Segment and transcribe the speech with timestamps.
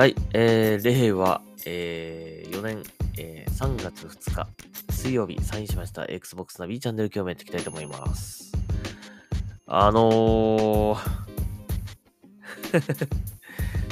[0.00, 2.82] はい、えー、令和、えー、4年、
[3.18, 4.48] えー、3月2日、
[4.90, 8.50] 水曜日、サインしました Xbox ナビチャンネル今日もやっていきたいと思います。
[9.66, 10.98] あのー、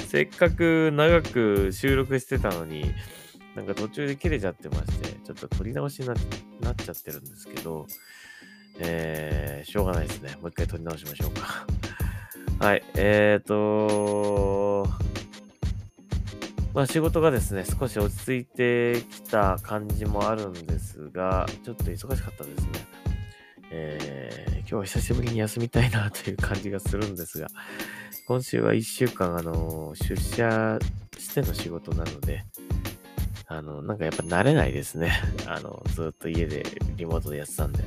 [0.09, 2.91] せっかく長く収録してたのに、
[3.55, 6.17] なんか途中で切れちゃってまして、ちょっと撮り直しになっ
[6.75, 7.87] ちゃってるんですけど、
[8.79, 10.39] えー、しょうがないですね。
[10.41, 11.67] もう一回撮り直しましょうか。
[12.61, 15.08] はい、えーと
[16.75, 22.99] まあ仕事がですね、少し落ち着いてきた感じもあるんですが、ちょっと忙しかったですね。
[23.71, 27.49] えー、今日は久しぶりに休みたいなという感じがするんですが、
[28.27, 30.79] 今週は1週間、あの、出社
[31.19, 32.45] しての仕事なので、
[33.47, 35.13] あの、なんかやっぱ慣れないですね。
[35.49, 36.65] あの、ずっと家で
[36.97, 37.83] リモートでやってたんで。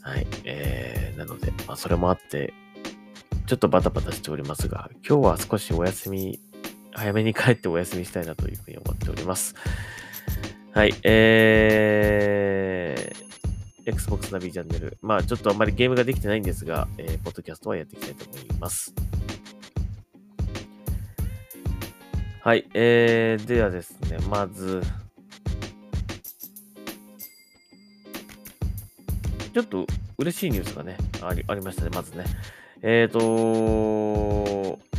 [0.00, 0.26] はい。
[0.44, 2.52] えー、なので、まあそれもあって、
[3.46, 6.40] ちょっとバタバタしておりますが、今日は少しお休み、
[6.94, 9.54] 早めに帰ってお休みしたいなというふうに思っております。
[10.72, 10.94] はい。
[11.02, 14.96] えー、Xbox ナビチャンネル。
[15.02, 18.94] まあちょっとあんまりゲームができてないんですが、えー、ポッドキャストはやっていきたいと思います。
[22.40, 22.68] はい。
[22.74, 24.82] えー、ではですね、まず、
[29.52, 29.86] ちょっと
[30.18, 32.24] 嬉しいニュースがね、ありありましたね、まずね。
[32.82, 34.93] えーと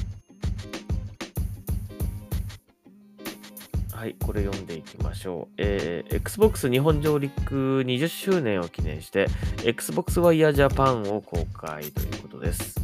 [4.06, 5.54] はい、これ読んでいきましょう。
[5.58, 9.26] えー Xbox 日本上陸20周年を記念して、
[9.64, 12.76] Xbox Wire Japan を公開ということです。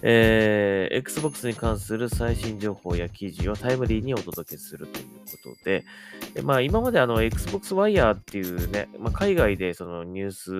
[0.00, 5.84] えー Xbox に関する最新情報や記事をタイムリーにお届けするということで、
[6.32, 10.50] でまあ、今まであの Xbox Wire っていうね、まあ、海外でそのニュース、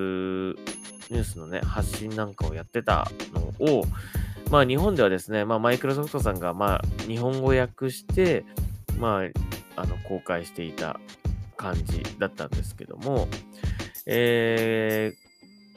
[1.10, 3.86] ニュースのね、発信なんかをやってたのを、
[4.50, 8.44] まあ日本ではですね、まあマイクロソフトさんがまあ日本語訳して、
[8.98, 10.98] まあ、あの、公開していた
[11.56, 13.28] 感じだったんですけども、
[14.06, 15.14] え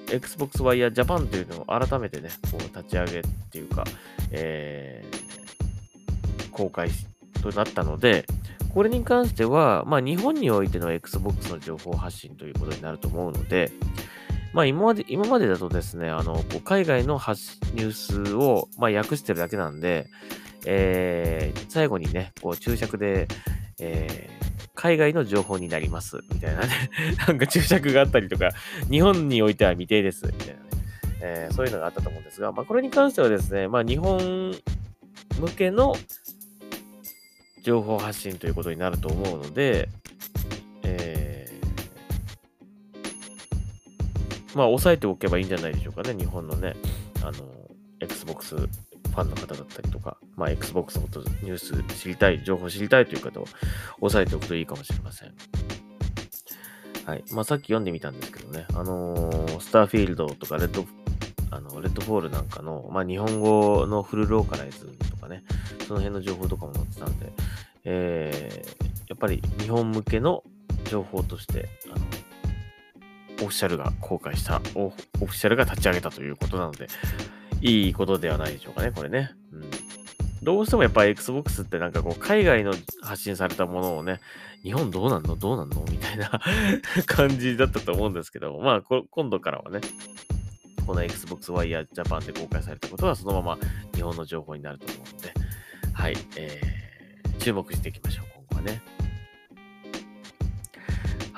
[0.08, 3.84] ー、Xbox Wire Japan というのを改めてね、こう立ち上げっていうか、
[4.32, 6.90] えー、公開
[7.42, 8.26] となったので、
[8.74, 13.72] これに関しては、まあ日本においての Xbox の情報発信ということになると思うので、
[14.54, 20.08] まあ今まで、今までだとですね、あの、こう海外の発ニュースを、まあ訳してるだけなんで、
[20.66, 23.28] えー、最後にね、こう注釈で、
[23.80, 24.40] えー
[24.76, 26.70] 海外の情報になります、みたいなね、
[27.28, 28.52] なんか注釈があったりとか、
[28.90, 30.60] 日本においては未定です、みたいなね、
[31.22, 34.56] えーそういうのがあったと思うんですが、まあこれに関してはですね、まあ日本
[35.38, 35.98] 向けの
[37.62, 39.90] 情報発信ということになると思うので、
[40.84, 46.76] えーまあ押さえておけばいいんじゃないでしょうかね、日本のね、
[47.22, 47.34] あの、
[48.00, 48.56] Xbox
[49.10, 53.46] ファンの方だったりとか、まあ、Xbox のことニュース知りたい、情報知りたいという方を
[54.02, 55.34] 押さえておくといいかもしれません。
[57.06, 57.24] はい。
[57.32, 60.86] まあ、さっき読んでみたんですけどね、あのースターフィールドとかレッド、
[61.52, 65.44] あの、レッドフォールなんかの、まあ、日本語のフルローカライズとかね、
[65.88, 67.32] その辺の情報とかも載ってたんで、
[67.84, 70.44] えー、やっぱり日本向けの
[70.86, 72.06] 情報として、あの、
[73.38, 76.88] オフィシャルが公開した、オオフィシャルが立ち上げたということなので、
[77.62, 79.32] いいことではないでしょうかね、これね。
[79.52, 79.70] うん、
[80.44, 84.20] どうしてもやっぱり Xbox ってなんかこう、海外の発信されたものをね、
[84.64, 85.36] 日本どうなんの？
[85.36, 85.84] どうなんの？
[85.90, 86.30] みたいな
[87.06, 89.82] 感じだったと思うんですけども、まあ、こ今度からはね、
[90.86, 93.58] この Xbox Wire Japan で公開されたことはそのまま
[93.94, 95.34] 日本の情報になると思うので、
[95.94, 98.82] はい、えー、注目していきましょう、今後はね。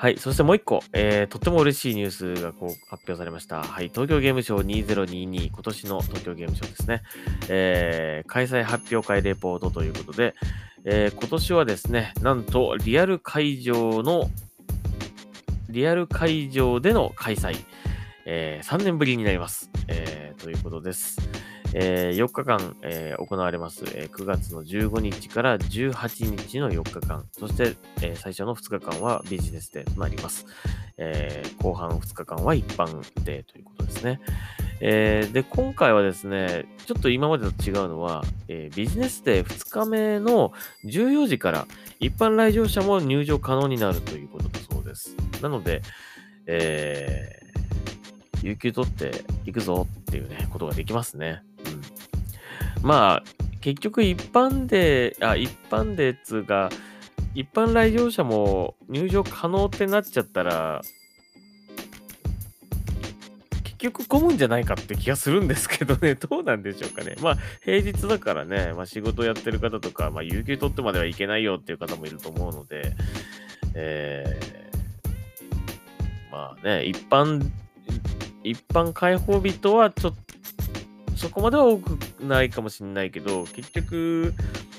[0.02, 0.18] はい。
[0.18, 3.62] そしてもう一個、えー、とっても嬉しいニュースがこう発表されました。
[3.62, 3.88] はい。
[3.88, 7.02] 東京ゲームショウ2022、今年の東京ゲームショウですね。
[7.48, 10.34] えー、開催発表会レポートということで、
[10.84, 14.28] えー今年はですね、なんとリアル会場の、
[15.68, 17.64] リアル会場での開催、
[18.26, 19.70] えー3年ぶりになります。
[19.86, 21.16] えーということです。
[21.74, 30.46] えー4日間、えー行われます、えー9月の15日から18日の4日間、そして、えー最初の2日間はビジネスデーとなります。
[30.98, 32.86] えー後半2日間は一般
[33.24, 34.20] デーということですね。
[34.80, 40.52] えーで、今回はですね、ちょっと今までと違うのは、えービジネスデー2日目の
[40.84, 41.66] 14時から
[42.00, 45.16] 一般来場者も入場可能になるということだそうです。
[45.40, 45.82] なので、
[46.46, 47.42] えー
[48.44, 51.44] 有給取って行くぞっていうね、ことができますね。
[52.82, 53.22] まあ、
[53.60, 56.68] 結局一般で、あ、一般でつうか、
[57.34, 60.82] 一般来場者も入場可能ってなっちゃったら、
[63.62, 67.16] 結局混むんじゃないかって気がするんですけどね、 どうなんでしょうかね。
[67.20, 72.94] まあ、平日だからね、まあ、仕事やってる方とか、まあ、有給取ってまではいけないよっていう方もいると思うので、
[73.74, 77.48] えー、まあね、一般、
[78.42, 80.14] 一般開放日とはちょっ、
[81.22, 81.90] そこまでは多く
[82.20, 84.34] ないかもしれないけど、結局、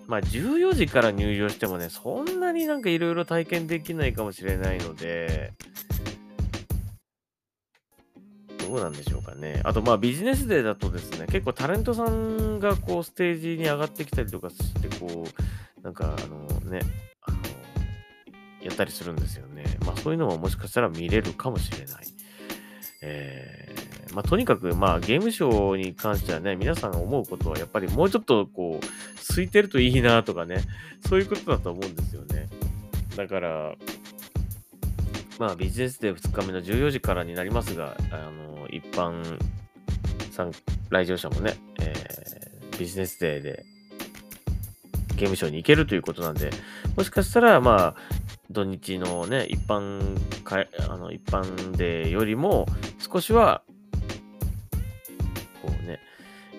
[0.07, 5.53] まあ14時から入場してもね、そんなになんかいろいろ体験できないかもしれないので、
[8.59, 9.61] どうなんでしょうかね。
[9.63, 16.81] あとまあビジネスデーだとですね、結構タレントさんがこうステージに上がってきたりとかして、こう、なんかあのね、
[17.21, 17.37] あの、
[18.61, 19.63] やったりするんですよね。
[19.85, 22.05] まあそういうのももしかしたら見れるかもしれない。
[23.01, 23.72] えー、
[24.13, 28.85] まあとにかくまあゲームショーに関してはね、皆さんが思うことはやっぱりもうちょっとこう、
[29.29, 30.61] 空いてるといいなとかね、
[31.07, 32.49] そういうことだと思うんですよね。
[33.15, 33.75] だから、
[35.39, 39.37] まあビジネスデー2日目の14時からになりますが、あの、一般
[40.31, 40.51] さん、
[40.89, 43.65] 来場者もね、えー、ビジネスデーで
[45.15, 46.49] ゲームショーに行けるということなんで、
[46.97, 47.95] もしかしたら、まあ、
[48.49, 52.67] 土日のね、一般か、あの、一般でよりも、
[52.99, 53.63] 少しは、
[55.63, 55.99] こうね、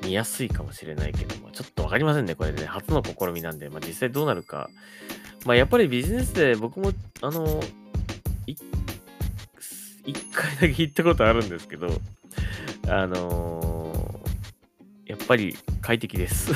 [0.03, 2.65] 見やすいかもしれないけども、ちょっとわかりませんね、これね。
[2.65, 4.71] 初の試みなんで、まあ実際どうなるか。
[5.45, 7.61] まあやっぱりビジネスで僕も、あの、
[10.07, 11.89] 一回だけ行ったことあるんですけど、
[12.89, 16.53] あのー、やっぱり快適です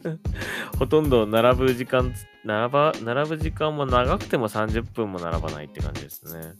[0.78, 2.14] ほとんど並ぶ時間、
[2.44, 6.54] 並ば、並ぶ時間も長くても30分も並ばないって感じですね。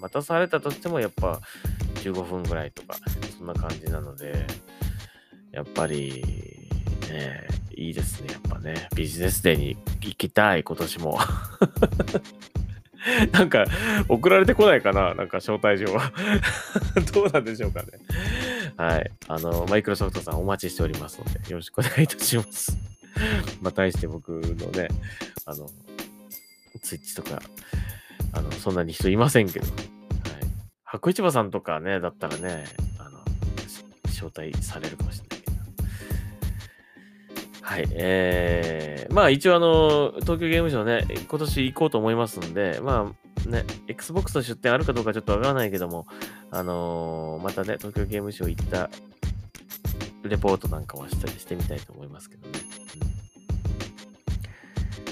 [0.00, 1.40] 待たされたとしてもやっぱ
[1.96, 2.96] 15分ぐらいとか、
[3.42, 4.46] そんな感じなので、
[5.50, 6.22] やっぱり、
[7.10, 8.34] ね、いいですね。
[8.34, 11.18] やっぱね、ビジネスデーに行きたい、今年も。
[13.32, 13.64] なんか、
[14.08, 16.12] 送られてこないかななんか招待状は。
[17.12, 17.88] どうなんでしょうかね。
[18.76, 19.10] はい。
[19.26, 22.78] あの、マイクロソフトさんお待ちしておりますので、よろしくお願いいたします。
[23.60, 24.86] まあ、対して僕のね、
[25.46, 25.68] あの、
[26.80, 27.42] ツイッチとか、
[28.34, 29.76] あの、そんなに人いませんけど、はい。
[30.84, 32.66] 白市場さんとかね、だったらね、
[34.28, 35.52] 招待されるかもしれないけど。
[37.62, 37.88] はい。
[37.92, 43.12] えー、まあ一応あの、東京ゲームショウね、今年行こうと思いますんで、ま
[43.46, 46.06] あね、Xbox の出店あるかどうかちょっとわからないけども、
[46.50, 48.90] あのー、またね、東京ゲームショウ行った
[50.24, 52.58] レポートなんかもしたりしてみたいと思いますけどね。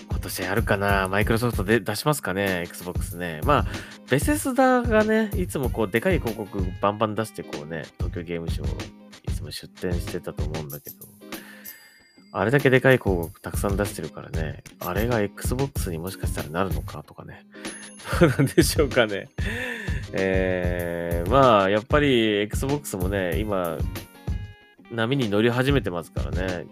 [0.09, 1.09] 今年あるかな？
[1.09, 3.41] マイクロソフトで出しますかね ?Xbox ね。
[3.45, 3.67] まあ、
[4.11, 9.00] ベセスダがね、いつもこう、でかい広告バンバン出してこうね、東京ゲームショウ
[9.41, 10.97] いつも出店してたと思うんだけど、
[12.33, 17.47] あれだけでかい広告たくさん出してるからね、あれが Xbox にもしかしたらなるのかとかね。
[18.21, 19.29] どうなんでしょうかね。
[20.13, 23.79] えー、まあ、やっぱり Xbox もね、今、
[24.91, 26.67] 波に乗り始めてますからね。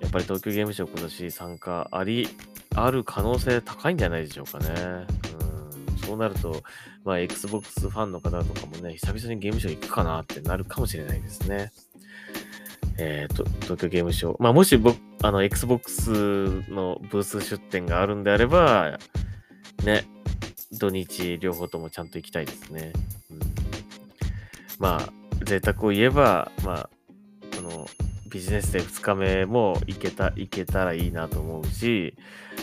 [0.00, 2.28] やっぱり東京ゲームショウ今年参加あり、
[2.74, 4.66] ある可能性高いんじゃないでしょうかね。
[5.40, 5.45] うん、
[6.06, 6.62] そうなると、
[7.04, 11.72] まあ、Xbox ファンの方とかもね、久々にゲームショウ行くかなってなるかもしれないですね。
[12.98, 14.36] えー、と、東京ゲームショウ。
[14.38, 18.98] まあ、もし僕、あの、Xbox のブース出店があるんであれば、
[19.84, 20.04] ね、
[20.72, 22.92] 土日両方ともちゃんと行きたいですね。
[23.30, 23.38] うん、
[24.78, 26.90] まあ、贅沢を言えば、まあ、
[27.56, 27.86] この
[28.30, 32.14] ビジネスデー2日目も行けた、行けたらいいなと思うし、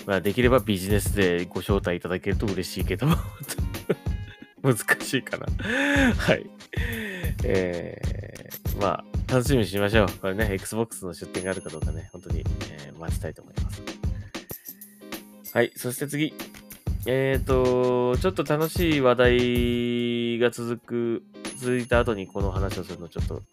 [0.05, 3.07] まあ、できればビジネスでご招待いただけると嬉しいけど
[4.63, 5.45] 難しいかな
[6.15, 6.45] はい。
[7.43, 10.07] えー、まあ、楽しみにしましょう。
[10.21, 13.81] これね、Xbox の出店があるかどうかね、本当に、えー、待ちたいと思います。
[15.53, 16.33] はい、そして次。
[17.05, 21.23] えっ、ー、と、ちょっと楽しい話題が続く、
[21.57, 23.43] 続いた後にこの話をするのちょっと、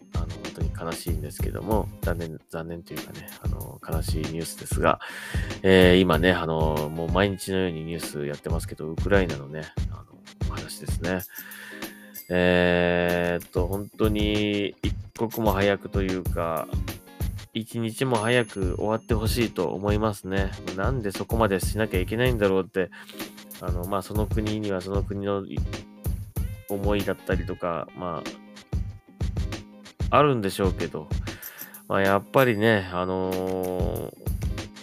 [0.80, 5.00] 悲しいんですけども、残念、残念というかね、あの、悲しいニュースですが、
[5.62, 10.04] えー、今ね、あの、もう毎日のようにニュースやってますけど、ウクライナのね、あの、
[10.50, 11.20] 話ですね。
[12.30, 16.68] えー、っと、本当に一刻も早くというか、
[17.52, 20.50] 一日も早く終わってほしいと思いますね。
[20.76, 22.90] なんでそこまでしなきゃいけないんだろうって、
[23.60, 25.44] あの、まあ、その国にはその国の
[26.68, 28.49] 思いだったりとか、まあ、
[30.10, 31.08] あるんでしょうけど、
[31.88, 34.12] まあ、やっぱりね、あのー、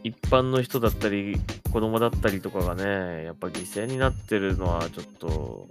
[0.04, 1.38] 一般の人だったり、
[1.72, 5.68] 子供だったりとかがね、やっぱ犠牲になってるのはちょっと、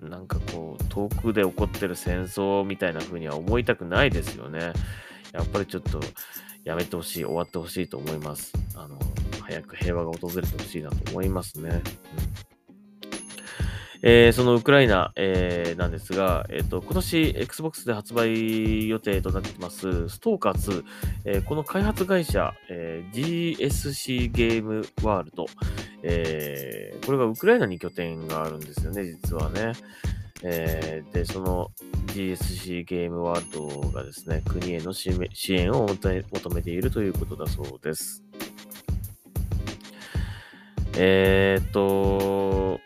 [0.00, 4.72] なんかこう、遠くで起こってる戦争みたいな風には思いたくないですよね。
[5.32, 6.00] やっぱりちょっと
[6.64, 8.52] やめてほしい、終わってほしいと思います。
[8.74, 8.98] あの、
[9.42, 11.82] 早く平和が訪れてほしいなと思いますね。
[12.50, 12.55] うん
[14.02, 20.84] えー、そのウクライナ、えー、なんですが、えっ、ー、と、今年 Xbox で発売予定となってます、ストーカー2、
[21.24, 25.46] えー、この開発会社、えー、GSC ゲームワールド、
[26.02, 29.72] えー、これがウクライナに拠点があるんですよね、実はね。
[30.42, 31.70] えー、で、その
[32.08, 35.10] GSC ゲームワールドがですね、国への支
[35.48, 38.22] 援を求めているということだそうです。
[40.98, 42.80] えー、っと、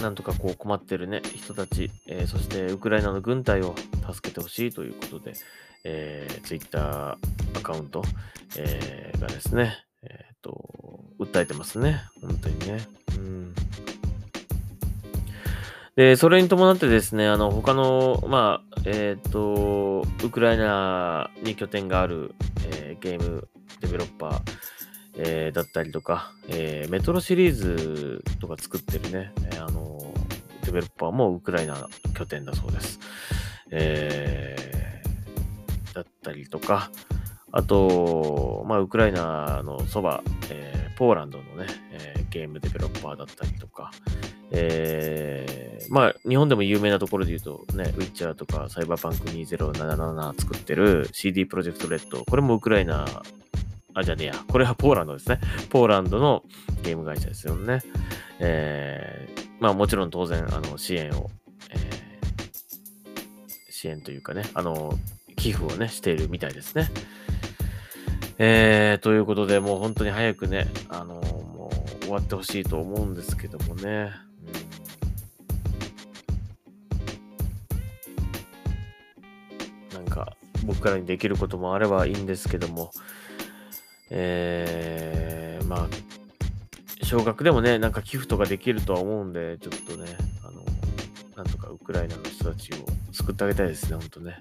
[0.00, 3.74] なんとかこう困ってるね、人たち、えー、そしてウクライナの軍隊を
[4.12, 5.34] 助けてほしいということで、
[5.84, 7.18] えー、Twitter
[7.56, 8.02] アカウント、
[8.56, 12.00] えー、がですね、えっ、と、訴えてますね。
[12.20, 12.86] 本当にね。
[13.16, 13.54] うん。
[15.96, 22.34] で、それに伴ってですね、あの、他の、まあ、えっ、と、ウクライナに拠点がある、
[22.72, 23.48] えゲーム
[23.80, 24.40] デベロッパー、
[25.16, 29.89] えー、だったりとか、えー、メトロシリーズとか作ってるね、えー、あの
[30.70, 33.00] デベロッパーもウクライナ拠点だそうです。
[33.72, 36.90] えー、だったりとか、
[37.52, 43.90] あと、まあ、ウクライナのそば、えー、ポーランドのね、えー、ゲームデベロッパーだったりとか、
[44.52, 53.06] えー、まあ、日本でも有名なところで言うと、ね、ウィッチャーとか、サイバーパンク2077作ってる CD プロジェクトレッド、これもウクライナ
[53.94, 54.34] あ、じゃねえや。
[54.48, 55.40] これはポーランドですね。
[55.68, 56.44] ポーランドの
[56.82, 57.82] ゲーム会社ですよね。
[58.38, 61.30] えー、まあもちろん当然、あの、支援を、
[61.70, 64.98] えー、支援というかね、あの、
[65.36, 66.90] 寄付をね、しているみたいですね。
[68.38, 74.12] えー、ということで、もう本当に早くね、あの、もう終わってほしいと思うんですけどもね。
[79.92, 82.92] うん、なんか、僕からにできることもあればいいんですけども、
[84.08, 85.88] えー、まあ、
[87.10, 90.62] 少額でもね、なんか寄付とかできるとは思うんで、ちょっとね、あの、
[91.34, 92.76] なんとかウクライナの人たちを
[93.10, 94.40] 救ってあげたいですね、ほんとね。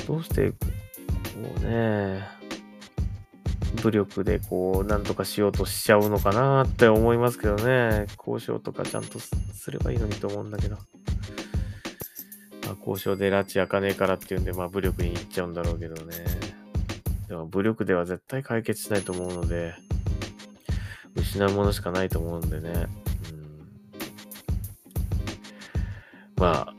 [0.00, 0.56] うん、どうして、こ
[1.58, 2.26] うね、
[3.80, 8.06] 武力でこう、なんとかしようとしちゃうのかなって思いますけどね。
[8.18, 9.30] 交渉とかちゃんとす
[9.70, 10.74] ればいいのにと思うんだけど。
[10.74, 10.82] ま
[12.72, 16.47] あ、交渉で拉致開かねえからっていうんで、まあ武力に行っちゃうんだろうけどね。
[17.28, 19.74] でも武力では絶対解決しないと思うので、
[21.14, 22.86] 失うものしかないと思うんでね。
[26.36, 26.74] うん、まあ、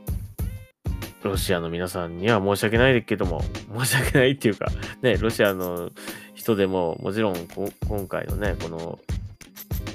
[1.22, 3.42] ロシアの皆さんには申し訳ないけども、
[3.78, 4.66] 申し訳ないっていうか、
[5.02, 5.92] ね、ロシアの
[6.34, 7.36] 人でも、もちろん
[7.86, 8.98] 今回のね、この、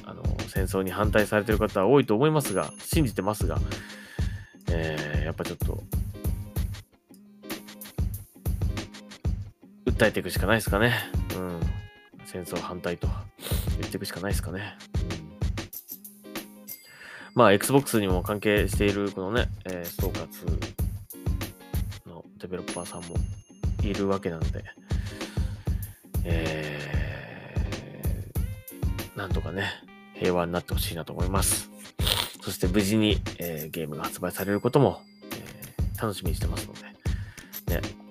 [0.05, 3.59] あの、戦争に反対されてる方は多いと思いますが、信じてますが、
[4.69, 5.83] えー、やっぱちょっと、
[9.97, 10.93] 訴えていくしかないですかね。
[11.37, 11.59] うん。
[12.25, 13.07] 戦争反対と
[13.79, 14.77] 言っていくしかないですかね。
[17.33, 20.27] まあ、Xbox にも関係している、このね、えー、ストーカー
[22.05, 23.15] 2のデベロッパーさんも
[23.83, 24.65] いるわけなので、
[26.25, 29.69] えー、なんとかね、
[30.15, 31.69] 平和になってほしいなと思います。
[32.41, 36.81] そして無事に、えー、ゲームが発売されることも、えー、楽しみにしてますので、
[37.75, 38.04] ね、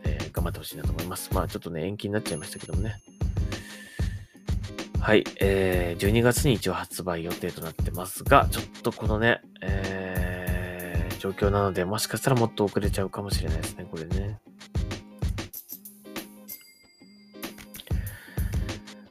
[0.45, 1.31] 頑張ってほしいなと思います。
[1.33, 3.01] まあちょっとね、延期になっちゃいましたけどもね。
[5.01, 14.39] はい、えー、12月に一応発売予定となってますが、ちょっとこのね、えー、状況なので、もしかしたらもっと遅れちゃうかもしれないですね、これね。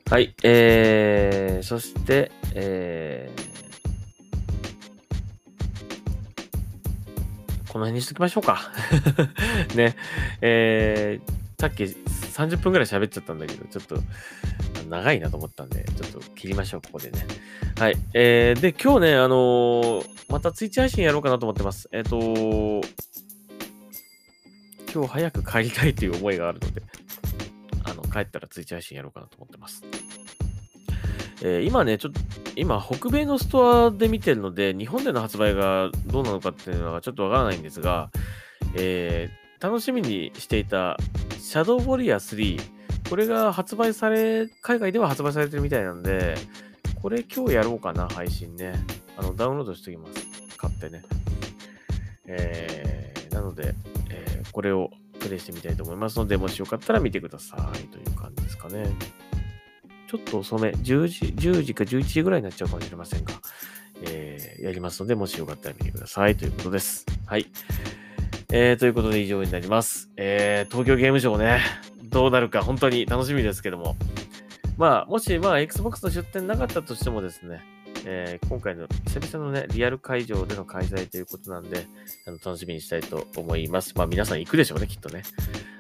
[0.10, 3.53] はい、えー、そして、えー、
[7.74, 8.72] この辺にしときましょうか。
[9.74, 9.96] ね。
[10.42, 14.00] えー、さっき30分くらい喋っちゃったんだけど、ちょっと
[14.88, 17.26] 長いなと思ったんで、ちょっと切りましょう、ここでね。
[17.80, 17.98] はい。
[18.14, 21.90] えー、で、今日ね、あのー、またツイッチ配信やろうかなと思ってます。
[21.92, 22.88] えっ、ー、と
[24.94, 26.84] 今日早く帰りたいという思いがあるので、
[27.86, 29.82] あの、帰ったらツイッチ配信やろうかなと思ってます。
[31.46, 32.22] えー、今ね、ちょっと、
[32.56, 38.10] 今、北米のストアで見てるので、日本での発売がどうなのかっていうのはちょっとわからないんですが、
[38.76, 40.98] えー、楽しみにしていた、
[41.38, 42.60] シャドウウォリア3、
[43.10, 46.36] これが発売され、海外では発売されてるみたいなんで、
[47.02, 48.74] これ今日やろうかな、配信ね。
[49.18, 50.58] あの、ダウンロードしておきます。
[50.58, 51.04] 買ってね。
[52.26, 53.76] えー、なので、
[54.10, 58.86] えー、これをプレイしてみたいと思いますので、もしよかったら見てくださいという感じですかね。
[60.14, 63.34] ちょっと遅め、10時、10時か11時ぐらいになっちゃうかもしれませんが、
[64.04, 67.04] えー、やりますので、もしよかったら見てくださいということです。
[67.26, 67.48] はい。
[68.52, 70.12] えー、ということで以上になります。
[70.16, 71.62] えー、東京ゲームショウね、
[72.04, 73.96] どうなるか本当に楽しみですけども。
[74.78, 77.62] まあ、もし、まあ、Xbox の出展なかったとしてもですね、
[78.06, 81.88] えー、今回の久々のね、リアル会場での開催ということなんで、
[82.28, 83.94] あの楽しみにしたいと思います。
[83.96, 85.24] まあ、皆さん行くでしょうね、きっとね。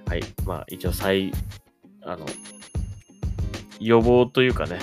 [0.08, 0.24] はい。
[0.44, 1.32] まあ、一応、再、
[2.02, 2.26] あの、
[3.86, 4.80] 予防というかね、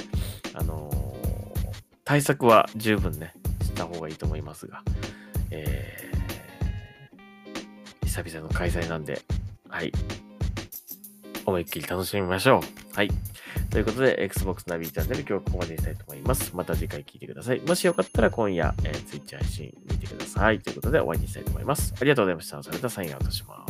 [0.55, 1.69] あのー、
[2.05, 4.83] 対策は十分ね、した方がいいと思いますが、
[5.51, 9.23] えー、久々の開催なんで、
[9.69, 9.93] はい。
[11.47, 12.97] 思いっきり楽しみましょう。
[12.97, 13.11] はい。
[13.71, 16.55] ということで、Xbox ナビチャンネル今日はここまでにしたいと思います。
[16.55, 17.61] また次回聞いてください。
[17.61, 20.61] もしよかったら今夜、えー、Twitch 配信見てください。
[20.61, 21.95] ということで終わりにしたいと思います。
[21.99, 22.63] ありがとうございました。
[22.63, 23.70] それではサインアウトします。